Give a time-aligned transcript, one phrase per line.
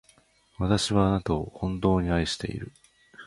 [0.57, 2.71] 私はあなたを、本当に愛している。